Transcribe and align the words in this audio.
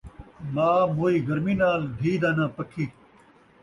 ماء 0.53 0.81
موئی 0.95 1.17
گرمی 1.27 1.53
نال، 1.59 1.81
دھی 1.99 2.11
دا 2.21 2.29
ناں 2.37 2.51
پکھی 2.55 2.85